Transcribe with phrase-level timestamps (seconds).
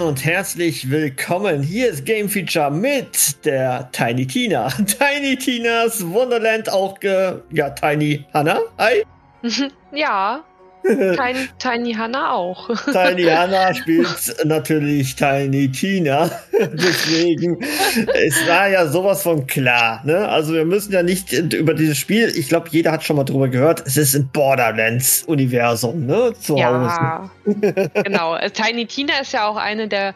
[0.00, 1.62] Draußen und herzlich willkommen.
[1.62, 4.68] Hier ist Game Feature mit der Tiny Tina.
[4.70, 8.60] Tiny Tinas Wonderland, auch ge ja, Tiny Hannah.
[8.78, 9.04] Hi.
[9.92, 10.44] Ja,
[11.16, 12.68] Tiny, Tiny Hannah auch.
[12.84, 16.30] Tiny Hannah spielt natürlich Tiny Tina.
[16.52, 20.02] Deswegen, es war ja sowas von klar.
[20.04, 20.28] Ne?
[20.28, 23.48] Also wir müssen ja nicht über dieses Spiel, ich glaube, jeder hat schon mal drüber
[23.48, 26.06] gehört, es ist ein Borderlands-Universum.
[26.06, 26.32] Ne?
[26.40, 28.38] Zu ja, genau.
[28.52, 30.14] Tiny Tina ist ja auch eine der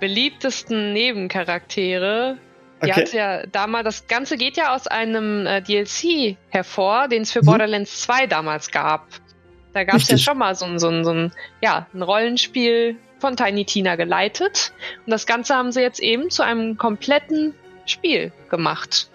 [0.00, 2.38] beliebtesten Nebencharaktere
[2.82, 3.00] die okay.
[3.00, 7.40] hat ja damals, das Ganze geht ja aus einem äh, DLC hervor, den es für
[7.40, 7.46] mhm.
[7.46, 9.06] Borderlands 2 damals gab.
[9.76, 12.96] Da gab es ja schon mal so ein, so, ein, so ein, ja, ein Rollenspiel
[13.18, 14.72] von Tiny Tina geleitet.
[15.04, 17.52] Und das Ganze haben sie jetzt eben zu einem kompletten
[17.84, 19.10] Spiel gemacht.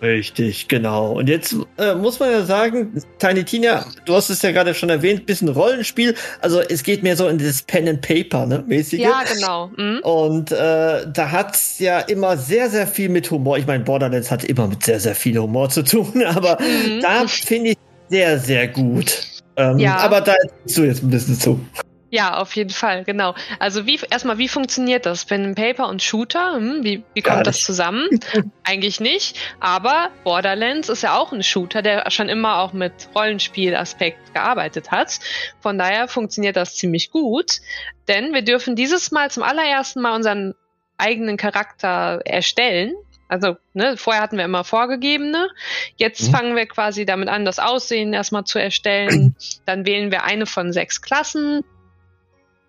[0.00, 1.12] Richtig, genau.
[1.12, 4.88] Und jetzt äh, muss man ja sagen, Tiny Tina, du hast es ja gerade schon
[4.88, 6.14] erwähnt, bisschen Rollenspiel.
[6.40, 9.00] Also es geht mehr so in das Pen and Paper, ne, mäßige.
[9.00, 9.70] Ja, genau.
[9.76, 9.98] Mhm.
[10.02, 13.58] Und äh, da hat ja immer sehr, sehr viel mit Humor.
[13.58, 17.02] Ich meine, Borderlands hat immer mit sehr, sehr viel Humor zu tun, aber mhm.
[17.02, 17.76] da finde ich
[18.08, 19.35] sehr, sehr gut.
[19.56, 19.96] Ähm, ja.
[19.98, 21.60] Aber da bist du jetzt ein bisschen zu.
[22.08, 23.34] Ja, auf jeden Fall, genau.
[23.58, 25.24] Also wie erstmal, wie funktioniert das?
[25.24, 28.08] Pen and Paper und Shooter, hm, wie, wie kommt das zusammen?
[28.64, 29.36] Eigentlich nicht.
[29.58, 35.18] Aber Borderlands ist ja auch ein Shooter, der schon immer auch mit Rollenspielaspekt gearbeitet hat.
[35.60, 37.60] Von daher funktioniert das ziemlich gut.
[38.06, 40.54] Denn wir dürfen dieses Mal zum allerersten Mal unseren
[40.98, 42.94] eigenen Charakter erstellen.
[43.28, 45.48] Also, ne, vorher hatten wir immer vorgegebene.
[45.96, 46.32] Jetzt mhm.
[46.32, 49.34] fangen wir quasi damit an, das Aussehen erstmal zu erstellen.
[49.66, 51.64] Dann wählen wir eine von sechs Klassen.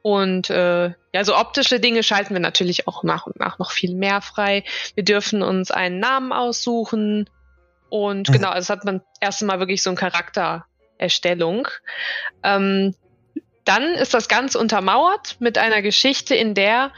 [0.02, 3.94] Und äh, ja, so optische Dinge schalten wir natürlich auch nach und nach noch viel
[3.94, 4.64] mehr frei.
[4.96, 7.30] Wir dürfen uns einen Namen aussuchen.
[7.90, 8.34] Und mhm.
[8.34, 11.68] genau, also hat man erst mal wirklich so eine Charaktererstellung.
[12.44, 12.96] Ähm,
[13.66, 16.94] dann ist das Ganze untermauert mit einer Geschichte, in der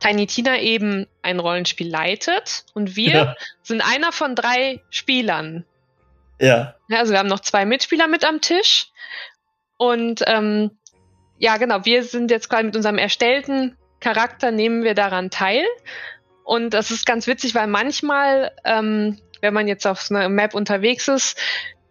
[0.00, 3.36] Tiny Tina eben ein Rollenspiel leitet und wir ja.
[3.62, 5.64] sind einer von drei Spielern.
[6.40, 6.74] Ja.
[6.88, 6.98] ja.
[6.98, 8.88] Also wir haben noch zwei Mitspieler mit am Tisch
[9.76, 10.70] und ähm,
[11.38, 15.64] ja, genau, wir sind jetzt quasi mit unserem erstellten Charakter nehmen wir daran teil
[16.44, 21.08] und das ist ganz witzig, weil manchmal, ähm, wenn man jetzt auf einer Map unterwegs
[21.08, 21.38] ist,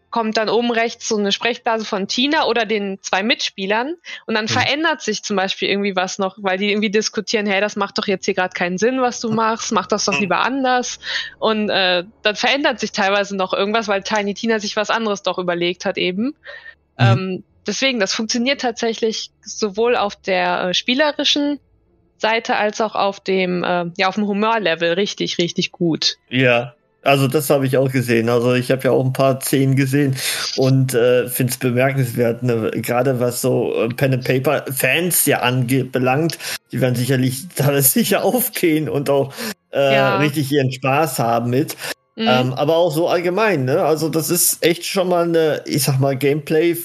[0.09, 3.95] kommt dann oben rechts so eine Sprechblase von Tina oder den zwei Mitspielern
[4.25, 4.49] und dann mhm.
[4.49, 8.07] verändert sich zum Beispiel irgendwie was noch, weil die irgendwie diskutieren, hey, das macht doch
[8.07, 10.21] jetzt hier gerade keinen Sinn, was du machst, mach das doch hm.
[10.21, 10.99] lieber anders
[11.39, 15.37] und äh, dann verändert sich teilweise noch irgendwas, weil Tiny Tina sich was anderes doch
[15.37, 16.27] überlegt hat eben.
[16.27, 16.33] Mhm.
[16.97, 21.59] Ähm, deswegen, das funktioniert tatsächlich sowohl auf der äh, spielerischen
[22.17, 26.15] Seite als auch auf dem, äh, ja, auf dem Humorlevel richtig, richtig gut.
[26.29, 26.73] Ja,
[27.07, 28.29] also das habe ich auch gesehen.
[28.29, 30.15] Also ich habe ja auch ein paar Szenen gesehen
[30.57, 32.71] und äh, finde es bemerkenswert, ne?
[32.75, 36.37] gerade was so äh, Pen and Paper Fans ja anbelangt.
[36.71, 39.33] Die werden sicherlich da sicher aufgehen und auch
[39.71, 40.17] äh, ja.
[40.17, 41.77] richtig ihren Spaß haben mit.
[42.17, 42.27] Mhm.
[42.27, 43.83] Ähm, aber auch so allgemein, ne?
[43.83, 46.75] Also das ist echt schon mal eine, ich sag mal, Gameplay,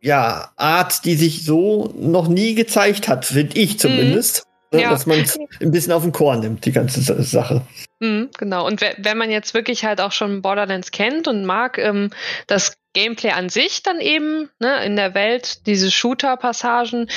[0.00, 4.44] ja, Art, die sich so noch nie gezeigt hat, finde ich zumindest.
[4.72, 4.90] Ne, ja.
[4.90, 7.62] Dass man es ein bisschen auf den Chor nimmt, die ganze Sache.
[8.00, 8.66] Mhm, genau.
[8.66, 12.10] Und wenn man jetzt wirklich halt auch schon Borderlands kennt und mag, ähm,
[12.46, 17.08] das Gameplay an sich dann eben ne, in der Welt, diese Shooter-Passagen,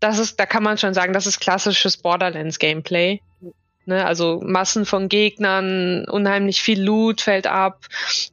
[0.00, 3.20] das ist, da kann man schon sagen, das ist klassisches Borderlands-Gameplay.
[3.86, 7.86] Ne, also Massen von Gegnern, unheimlich viel Loot fällt ab.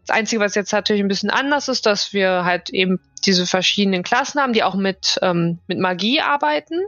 [0.06, 4.04] Das Einzige, was jetzt natürlich ein bisschen anders ist, dass wir halt eben diese verschiedenen
[4.04, 6.86] Klassen haben, die auch mit, ähm, mit Magie arbeiten.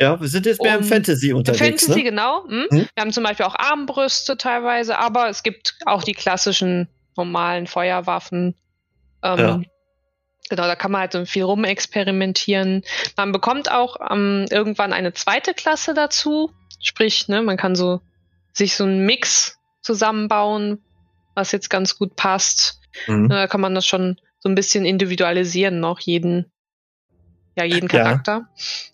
[0.00, 1.60] Ja, wir sind jetzt mehr im Fantasy unterwegs.
[1.60, 2.04] Fantasy, ne?
[2.04, 2.44] genau.
[2.46, 2.66] Hm?
[2.70, 2.88] Hm?
[2.94, 8.54] Wir haben zum Beispiel auch Armbrüste teilweise, aber es gibt auch die klassischen normalen Feuerwaffen.
[9.22, 9.60] Ähm, ja.
[10.50, 12.82] Genau, da kann man halt so viel rumexperimentieren.
[13.16, 16.52] Man bekommt auch ähm, irgendwann eine zweite Klasse dazu.
[16.80, 18.00] Sprich, ne, man kann so
[18.52, 20.82] sich so einen Mix zusammenbauen,
[21.34, 22.80] was jetzt ganz gut passt.
[23.06, 23.28] Mhm.
[23.28, 26.50] Da kann man das schon so ein bisschen individualisieren, noch jeden,
[27.58, 28.32] ja, jeden Charakter.
[28.32, 28.48] Ja.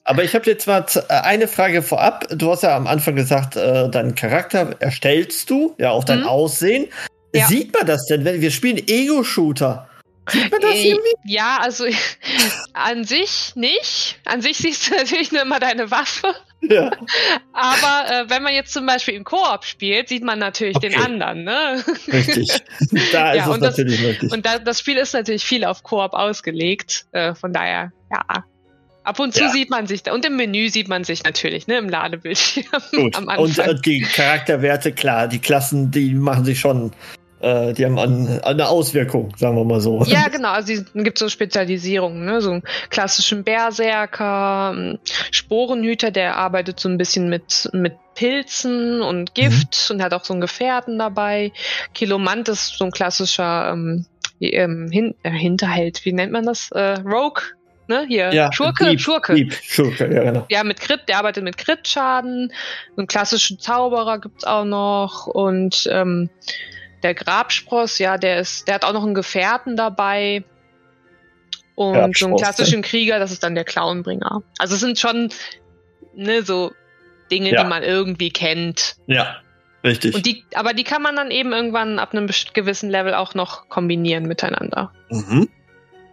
[0.04, 2.26] Aber ich habe jetzt mal äh, eine Frage vorab.
[2.30, 6.28] Du hast ja am Anfang gesagt, äh, deinen Charakter erstellst du, ja, auch dein mhm.
[6.28, 6.86] Aussehen.
[7.34, 7.46] Ja.
[7.46, 9.88] Sieht man das denn, wenn wir spielen Ego-Shooter?
[10.28, 11.14] Sieht man das äh, irgendwie?
[11.26, 11.84] Ja, also
[12.72, 14.18] an sich nicht.
[14.24, 16.34] An sich siehst du natürlich nur immer deine Waffe.
[16.62, 16.90] Ja.
[17.52, 20.88] Aber äh, wenn man jetzt zum Beispiel im Koop spielt, sieht man natürlich okay.
[20.88, 21.84] den anderen, ne?
[22.10, 22.48] Richtig.
[23.12, 24.32] Da ist ja, es natürlich das, möglich.
[24.32, 27.06] Und da, das Spiel ist natürlich viel auf Koop ausgelegt.
[27.12, 28.44] Äh, von daher, ja.
[29.04, 29.50] Ab und zu ja.
[29.50, 30.12] sieht man sich da.
[30.12, 32.64] Und im Menü sieht man sich natürlich, ne, im Ladebildschirm.
[32.92, 33.16] Gut.
[33.16, 33.38] Anfang.
[33.38, 36.92] Und äh, die Charakterwerte, klar, die Klassen, die machen sich schon
[37.44, 40.02] äh, die haben an, eine Auswirkung, sagen wir mal so.
[40.04, 40.48] Ja, genau.
[40.48, 42.40] Also es gibt so Spezialisierungen, ne?
[42.40, 44.98] so einen klassischen Berserker, ähm,
[45.30, 49.96] Sporenhüter, der arbeitet so ein bisschen mit, mit Pilzen und Gift mhm.
[49.96, 51.52] und hat auch so einen Gefährten dabei.
[51.92, 54.06] Kilomant ist so ein klassischer ähm,
[54.40, 56.70] ähm, Hin äh, Hinterhalt, wie nennt man das?
[56.70, 57.42] Äh, Rogue,
[57.88, 58.06] ne?
[58.08, 59.34] Hier, ja, Schurke, Dieb, Schurke.
[59.34, 60.46] Dieb, Schurke, ja, genau.
[60.50, 62.52] Ja, mit Crit, der arbeitet mit Crit-Schaden.
[62.96, 66.30] Einen klassischen Zauberer gibt's auch noch und ähm,
[67.02, 70.42] der Grabspross, ja, der ist, der hat auch noch einen Gefährten dabei.
[71.76, 74.42] Und so einen klassischen Krieger, das ist dann der Clownbringer.
[74.58, 75.30] Also es sind schon
[76.14, 76.72] ne, so
[77.30, 77.62] Dinge, ja.
[77.62, 78.96] die man irgendwie kennt.
[79.06, 79.36] Ja,
[79.82, 80.14] richtig.
[80.14, 83.68] Und die, aber die kann man dann eben irgendwann ab einem gewissen Level auch noch
[83.68, 84.92] kombinieren miteinander.
[85.10, 85.48] Mhm.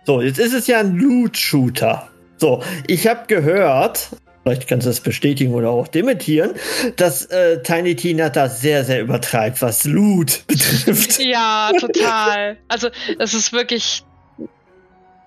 [0.03, 2.09] So, jetzt ist es ja ein Loot-Shooter.
[2.37, 4.09] So, ich habe gehört,
[4.43, 6.55] vielleicht kannst du das bestätigen oder auch dementieren,
[6.95, 11.19] dass äh, Tiny Tina da sehr, sehr übertreibt, was Loot betrifft.
[11.19, 12.57] Ja, total.
[12.67, 12.89] Also,
[13.19, 14.03] das ist wirklich,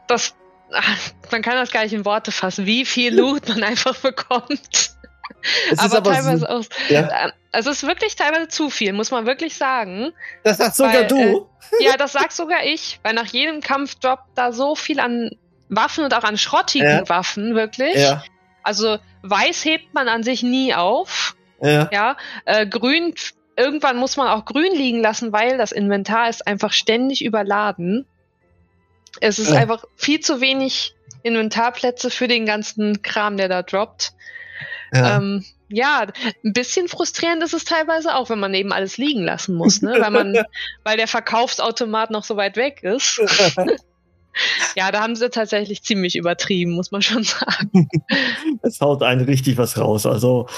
[0.09, 0.35] das,
[1.31, 4.94] man kann das gar nicht in Worte fassen, wie viel Loot man einfach bekommt.
[5.70, 6.64] Es aber, aber, teilweise auch.
[6.88, 7.32] Ja?
[7.52, 10.12] Also es ist wirklich teilweise zu viel, muss man wirklich sagen.
[10.43, 11.49] Das sagst sogar weil, du.
[11.81, 15.31] Äh, ja, das sag sogar ich, weil nach jedem Kampf droppt da so viel an
[15.69, 17.08] Waffen und auch an schrottigen ja.
[17.08, 17.96] Waffen, wirklich.
[17.96, 18.25] Ja.
[18.62, 21.37] Also weiß hebt man an sich nie auf.
[21.61, 21.88] Ja.
[21.93, 23.14] ja äh, grün,
[23.56, 28.06] irgendwann muss man auch grün liegen lassen, weil das Inventar ist einfach ständig überladen.
[29.20, 34.12] Es ist einfach viel zu wenig Inventarplätze für den ganzen Kram, der da droppt.
[34.94, 35.17] Ja.
[35.17, 36.06] Ähm, ja,
[36.44, 39.96] ein bisschen frustrierend ist es teilweise auch, wenn man eben alles liegen lassen muss, ne?
[39.99, 40.35] weil man,
[40.85, 43.20] weil der Verkaufsautomat noch so weit weg ist.
[44.76, 47.88] Ja, da haben sie tatsächlich ziemlich übertrieben, muss man schon sagen.
[48.62, 50.06] es haut einen richtig was raus.
[50.06, 50.49] Also,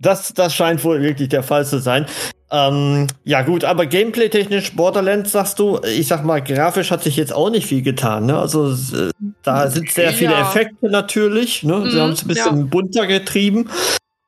[0.00, 2.06] das, das scheint wohl wirklich der Fall zu sein.
[2.50, 7.32] Ähm, ja, gut, aber gameplay-technisch Borderlands, sagst du, ich sag mal, grafisch hat sich jetzt
[7.32, 8.26] auch nicht viel getan.
[8.26, 8.36] Ne?
[8.36, 9.10] Also, äh,
[9.42, 10.42] da sind sehr viele ja.
[10.42, 11.62] Effekte natürlich.
[11.62, 11.88] Ne?
[11.90, 12.64] Sie mhm, haben es ein bisschen ja.
[12.64, 13.70] bunter getrieben.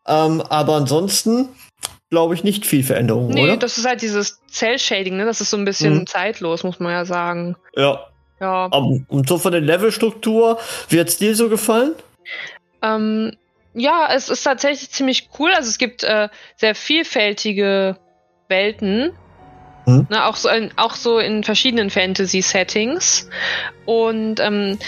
[0.06, 1.48] Ähm, aber ansonsten
[2.10, 3.56] glaube ich, nicht viel Veränderung, nee, oder?
[3.56, 5.24] das ist halt dieses Cell-Shading, ne?
[5.24, 6.06] Das ist so ein bisschen mhm.
[6.06, 7.56] zeitlos, muss man ja sagen.
[7.74, 8.04] Ja,
[8.38, 8.66] ja.
[8.66, 10.58] Und so von der Levelstruktur,
[10.90, 11.94] wie hat es dir so gefallen?
[12.82, 13.32] Ähm,
[13.74, 15.52] ja, es ist tatsächlich ziemlich cool.
[15.52, 17.96] Also es gibt äh, sehr vielfältige
[18.48, 19.12] Welten.
[19.84, 20.06] Hm?
[20.10, 23.28] Ne, auch, so in, auch so in verschiedenen Fantasy-Settings.
[23.84, 24.78] Und ähm,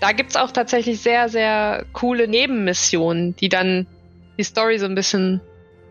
[0.00, 3.86] da gibt es auch tatsächlich sehr, sehr coole Nebenmissionen, die dann
[4.38, 5.40] die Story so ein bisschen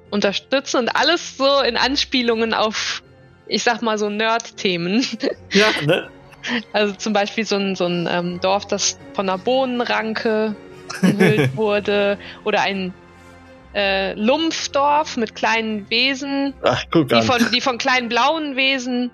[0.09, 3.03] unterstützen und alles so in Anspielungen auf,
[3.47, 5.05] ich sag mal, so Nerd-Themen.
[5.51, 6.09] Ja, ne?
[6.73, 10.55] Also zum Beispiel so ein, so ein ähm, Dorf, das von einer Bohnenranke
[11.01, 12.93] umhüllt wurde oder ein
[13.73, 19.11] äh, Lumpfdorf mit kleinen Wesen, Ach, die, von, die von kleinen blauen Wesen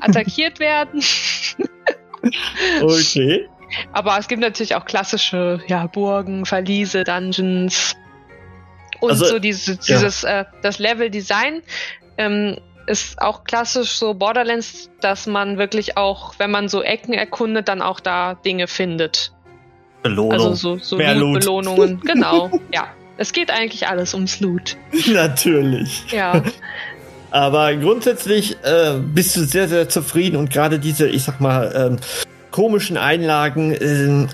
[0.00, 1.02] attackiert werden.
[2.82, 3.48] okay.
[3.92, 7.96] Aber es gibt natürlich auch klassische ja, Burgen, Verliese, Dungeons.
[9.00, 10.40] Und also, so diese, dieses, ja.
[10.40, 11.62] äh, das Level-Design
[12.18, 17.68] ähm, ist auch klassisch so Borderlands, dass man wirklich auch, wenn man so Ecken erkundet,
[17.68, 19.32] dann auch da Dinge findet.
[20.08, 20.32] Belohnung.
[20.32, 22.00] Also so, so Mehr Loot, Belohnungen.
[22.04, 22.50] genau.
[22.72, 22.88] Ja.
[23.18, 24.76] Es geht eigentlich alles ums Loot.
[25.06, 26.04] Natürlich.
[26.10, 26.42] Ja.
[27.30, 31.96] Aber grundsätzlich äh, bist du sehr, sehr zufrieden und gerade diese, ich sag mal, ähm,
[32.50, 34.26] komischen Einlagen, äh,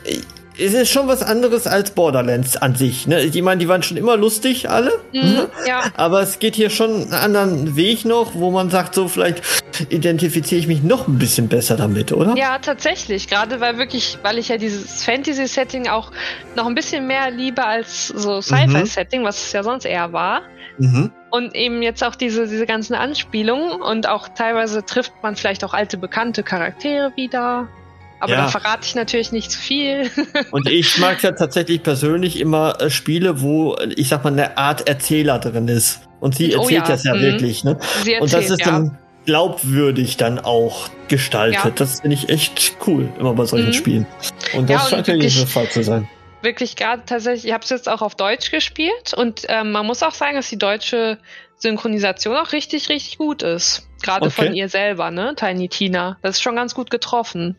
[0.58, 3.06] es ist schon was anderes als Borderlands an sich.
[3.06, 3.22] Ne?
[3.22, 4.92] Ich meine, die waren schon immer lustig, alle.
[5.12, 5.50] Mhm, ne?
[5.66, 5.82] ja.
[5.96, 9.42] Aber es geht hier schon einen anderen Weg noch, wo man sagt, so vielleicht
[9.88, 12.36] identifiziere ich mich noch ein bisschen besser damit, oder?
[12.36, 13.28] Ja, tatsächlich.
[13.28, 16.10] Gerade weil wirklich, weil ich ja dieses Fantasy-Setting auch
[16.56, 19.26] noch ein bisschen mehr liebe als so Sci-Fi-Setting, mhm.
[19.26, 20.42] was es ja sonst eher war.
[20.78, 21.12] Mhm.
[21.30, 25.72] Und eben jetzt auch diese, diese ganzen Anspielungen und auch teilweise trifft man vielleicht auch
[25.72, 27.68] alte bekannte Charaktere wieder.
[28.22, 28.42] Aber ja.
[28.42, 30.08] da verrate ich natürlich nicht zu viel.
[30.52, 34.88] Und ich mag ja tatsächlich persönlich immer äh, Spiele, wo, ich sag mal, eine Art
[34.88, 36.02] Erzähler drin ist.
[36.20, 36.86] Und sie erzählt oh ja.
[36.86, 37.20] das ja mhm.
[37.20, 37.78] wirklich, ne?
[38.04, 41.64] Sie erzählt, und das ist dann, glaubwürdig dann auch gestaltet.
[41.64, 41.70] Ja.
[41.70, 43.72] Das finde ich echt cool, immer bei solchen mhm.
[43.72, 44.06] Spielen.
[44.54, 46.08] Und das ja, scheint ja jedes Fall zu sein.
[46.42, 50.04] Wirklich gerade tatsächlich, ich habe es jetzt auch auf Deutsch gespielt und ähm, man muss
[50.04, 51.18] auch sagen, dass die deutsche
[51.56, 53.88] Synchronisation auch richtig, richtig gut ist.
[54.00, 54.46] Gerade okay.
[54.46, 55.34] von ihr selber, ne?
[55.36, 56.18] Tiny Tina.
[56.22, 57.56] Das ist schon ganz gut getroffen.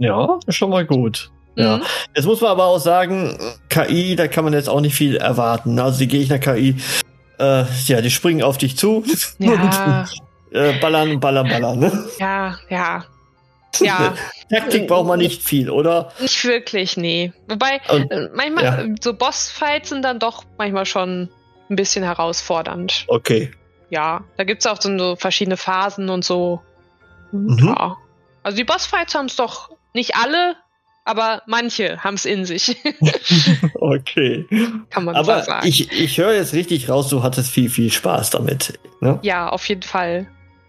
[0.00, 1.30] Ja, schon mal gut.
[1.56, 1.76] Ja.
[1.76, 1.82] Mhm.
[2.16, 3.36] Jetzt muss man aber auch sagen,
[3.68, 5.78] KI, da kann man jetzt auch nicht viel erwarten.
[5.78, 6.76] Also die Gegner-KI,
[7.38, 9.04] äh, ja, die springen auf dich zu.
[9.38, 9.52] Ja.
[10.50, 11.78] und, äh, ballern, ballern, ballern.
[11.78, 12.04] Ne?
[12.18, 13.04] Ja, ja.
[13.78, 14.14] Ja.
[14.50, 16.12] Taktik braucht man nicht viel, oder?
[16.18, 17.34] Nicht wirklich, nee.
[17.46, 18.94] Wobei, und, äh, manchmal, ja.
[19.02, 21.28] so Bossfights sind dann doch manchmal schon
[21.68, 23.04] ein bisschen herausfordernd.
[23.06, 23.50] Okay.
[23.90, 26.62] Ja, da gibt es auch so verschiedene Phasen und so.
[27.32, 27.58] Mhm.
[27.68, 27.96] Ja.
[28.42, 30.56] Also die Bossfights haben es doch nicht alle,
[31.04, 32.76] aber manche haben es in sich.
[33.74, 34.46] okay.
[34.90, 35.66] Kann man aber sagen.
[35.66, 38.78] Ich, ich höre jetzt richtig raus, du hattest viel, viel Spaß damit.
[39.00, 39.18] Ne?
[39.22, 40.26] Ja, auf jeden Fall.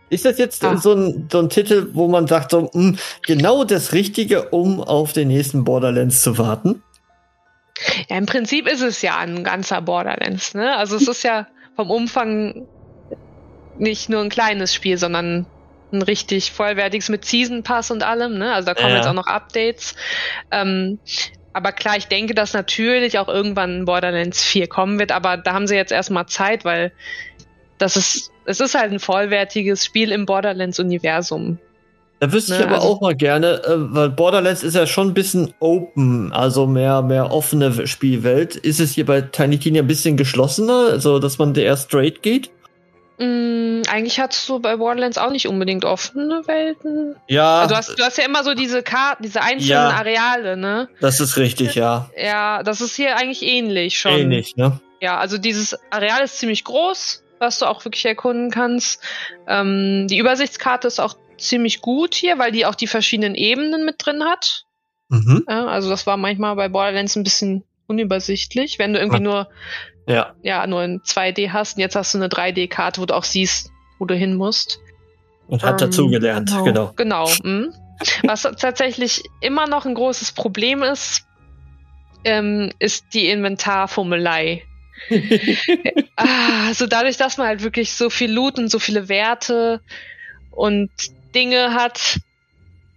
[0.10, 0.78] Ist das jetzt ah.
[0.78, 4.82] so, ein, so ein Titel, wo man sagt, so, mh, hm, genau das Richtige, um
[4.82, 6.84] auf den nächsten Borderlands zu warten?
[8.10, 10.54] Ja, im Prinzip ist es ja ein ganzer Borderlands.
[10.54, 10.75] Ne?
[10.75, 12.68] Also es ist ja vom Umfang
[13.78, 15.46] nicht nur ein kleines Spiel, sondern
[15.94, 18.38] ein richtig vollwertiges mit Season Pass und allem.
[18.38, 18.54] Ne?
[18.54, 18.98] Also da kommen ja.
[18.98, 19.96] jetzt auch noch Updates.
[20.52, 21.00] Ähm,
[21.54, 25.68] aber klar, ich denke, dass natürlich auch irgendwann Borderlands 4 kommen wird, aber da haben
[25.68, 26.92] sie jetzt erstmal Zeit, weil
[27.78, 31.58] das ist, es ist halt ein vollwertiges Spiel im Borderlands-Universum.
[32.22, 35.08] Da wüsste ne, ich aber also, auch mal gerne, äh, weil Borderlands ist ja schon
[35.08, 38.56] ein bisschen open, also mehr, mehr offene Spielwelt.
[38.56, 42.52] Ist es hier bei Tiny Tina ein bisschen geschlossener, also dass man der straight geht?
[43.22, 47.16] Mm, eigentlich hast du bei Borderlands auch nicht unbedingt offene Welten.
[47.28, 47.62] Ja.
[47.62, 50.90] Also du, hast, du hast ja immer so diese Karten, diese einzelnen ja, Areale, ne?
[51.01, 52.10] Das ist richtig, ja.
[52.18, 54.13] Ja, das ist hier eigentlich ähnlich schon.
[54.13, 54.80] Ähnlich, ne?
[55.01, 59.04] Ja, also dieses Areal ist ziemlich groß, was du auch wirklich erkunden kannst.
[59.48, 63.96] Ähm, die Übersichtskarte ist auch ziemlich gut hier, weil die auch die verschiedenen Ebenen mit
[64.00, 64.66] drin hat.
[65.10, 65.46] Mhm.
[65.48, 69.48] Ja, also das war manchmal bei Borderlands ein bisschen unübersichtlich, wenn du irgendwie nur
[70.08, 70.34] ja.
[70.41, 73.72] ja nur in 2D hast und jetzt hast du eine 3D-Karte, wo du auch siehst,
[74.00, 74.79] wo du hin musst.
[75.48, 76.63] Und hat ähm, dazugelernt, genau.
[76.63, 76.93] Genau.
[76.96, 77.74] genau hm.
[78.24, 81.24] Was tatsächlich immer noch ein großes Problem ist,
[82.24, 84.63] ähm, ist die Inventarformelei.
[86.15, 89.81] ah, also dadurch, dass man halt wirklich so viel Loot und so viele Werte
[90.51, 90.89] und
[91.34, 92.20] Dinge hat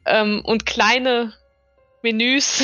[0.07, 1.33] ähm, und kleine
[2.05, 2.63] Menüs.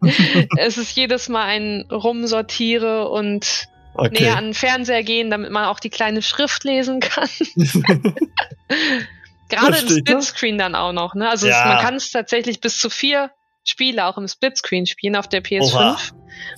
[0.56, 4.22] es ist jedes Mal ein Rumsortiere und okay.
[4.22, 7.28] näher an den Fernseher gehen, damit man auch die kleine Schrift lesen kann.
[9.50, 11.14] Gerade im Splitscreen dann auch noch.
[11.14, 11.28] Ne?
[11.28, 11.58] Also ja.
[11.58, 13.30] es, man kann es tatsächlich bis zu vier
[13.64, 15.74] Spiele auch im Splitscreen spielen auf der PS5.
[15.74, 15.98] Oha.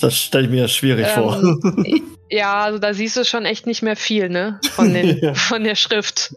[0.00, 1.84] Das stelle ich mir schwierig ähm, vor.
[2.30, 4.60] ja, also da siehst du schon echt nicht mehr viel, ne?
[4.72, 5.34] Von, den, ja.
[5.34, 6.34] von der Schrift.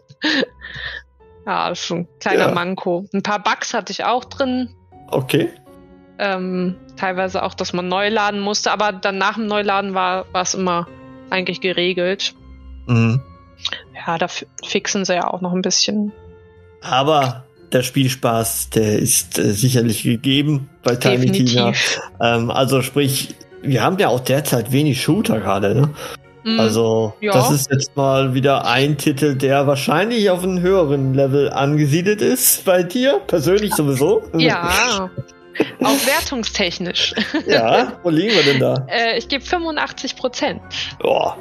[1.44, 2.54] Ja, das ist ein kleiner ja.
[2.54, 3.06] Manko.
[3.12, 4.74] Ein paar Bugs hatte ich auch drin.
[5.08, 5.50] Okay.
[6.18, 10.54] Ähm, teilweise auch, dass man neu laden musste, aber dann nach dem Neuladen war es
[10.54, 10.86] immer
[11.30, 12.34] eigentlich geregelt.
[12.86, 13.20] Mhm.
[13.94, 14.26] Ja, da
[14.64, 16.12] fixen sie ja auch noch ein bisschen.
[16.82, 21.72] Aber der Spielspaß, der ist äh, sicherlich gegeben bei Tiny Tina.
[22.20, 25.90] Ähm, also sprich, wir haben ja auch derzeit wenig Shooter gerade, ne?
[26.44, 26.60] Mhm.
[26.60, 27.32] Also, ja.
[27.32, 32.66] das ist jetzt mal wieder ein Titel, der wahrscheinlich auf einem höheren Level angesiedelt ist
[32.66, 34.22] bei dir, persönlich sowieso.
[34.36, 35.10] Ja.
[35.82, 37.14] Auch wertungstechnisch.
[37.46, 38.86] Ja, wo liegen wir denn da?
[38.94, 40.60] Äh, ich gebe 85 Prozent.
[41.00, 41.36] Boah,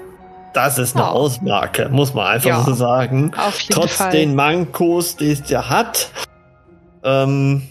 [0.54, 1.10] das ist eine oh.
[1.10, 3.32] Ausmarke, muss man einfach ja, so sagen.
[3.38, 4.12] Auf jeden Trotz Fall.
[4.12, 6.10] den Mankos, die es ja hat.
[7.04, 7.64] Ähm,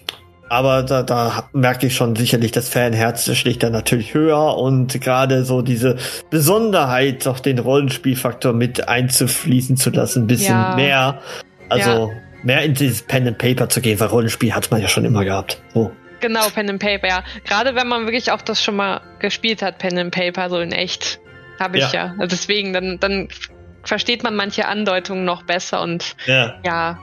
[0.53, 5.47] aber da, da merke ich schon sicherlich, das Fanherz schlägt da natürlich höher und gerade
[5.47, 5.97] so diese
[6.29, 10.77] Besonderheit, auch den Rollenspielfaktor mit einzufließen zu lassen, ein bisschen ja.
[10.77, 11.19] mehr.
[11.71, 12.09] Also ja.
[12.43, 15.25] mehr in dieses Pen and Paper zu gehen, weil Rollenspiel hat man ja schon immer
[15.25, 15.59] gehabt.
[15.73, 15.91] So.
[16.23, 17.25] Genau, Pen and Paper, ja.
[17.45, 20.73] Gerade wenn man wirklich auch das schon mal gespielt hat, Pen and Paper, so in
[20.73, 21.21] echt.
[21.61, 22.07] Habe ich ja.
[22.07, 22.15] ja.
[22.19, 23.29] Also deswegen, dann, dann
[23.85, 26.99] versteht man manche Andeutungen noch besser und ja, ja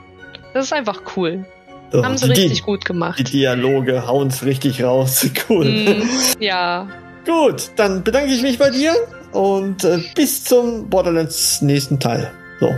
[0.54, 1.44] das ist einfach cool.
[1.92, 3.18] Oh, Haben sie die, richtig gut gemacht.
[3.18, 5.28] Die Dialoge hauen es richtig raus.
[5.48, 5.66] Cool.
[5.66, 6.02] Mm,
[6.38, 6.88] ja.
[7.26, 8.94] gut, dann bedanke ich mich bei dir
[9.32, 12.30] und äh, bis zum Borderlands nächsten Teil.
[12.60, 12.68] So.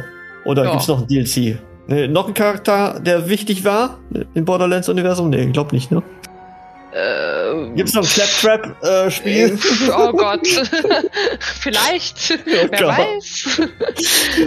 [0.45, 0.77] Oder ja.
[0.77, 1.59] es noch ein DLC?
[1.87, 3.99] Ne, noch ein Charakter, der wichtig war
[4.35, 5.31] im Borderlands-Universum?
[5.31, 6.03] Nee, glaub nicht, ne?
[6.95, 9.59] Äh, es noch ein Claptrap-Spiel?
[9.59, 10.47] Äh, oh Gott.
[11.61, 12.39] Vielleicht.
[12.47, 12.99] Oh Wer Gott.
[12.99, 13.61] weiß.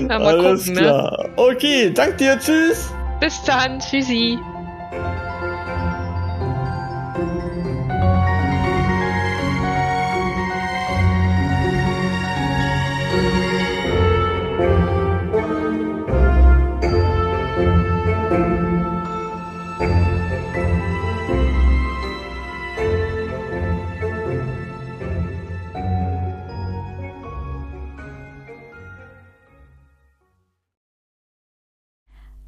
[0.07, 0.81] Mal Alles gucken, ne?
[0.81, 1.23] klar.
[1.23, 1.33] Ne?
[1.37, 2.39] Okay, danke dir.
[2.39, 2.89] Tschüss.
[3.19, 3.79] Bis dann.
[3.79, 4.37] Tschüssi.